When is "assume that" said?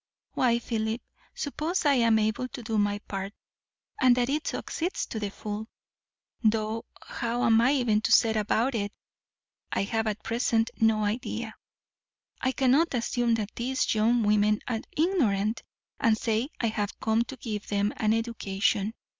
12.95-13.53